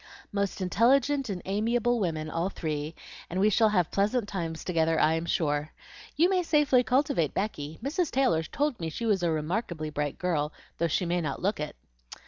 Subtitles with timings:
[0.31, 2.95] "Most intelligent and amiable women all three,
[3.29, 5.73] and we shall have pleasant times together, I am sure.
[6.15, 8.09] You may safely cultivate Becky; Mrs.
[8.09, 11.75] Taylor told me she was a remarkably bright girl, though she may not look it."